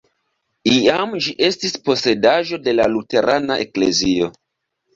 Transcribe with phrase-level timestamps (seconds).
[0.75, 4.35] Iam ĝi estis posedaĵo de la luterana eklezio.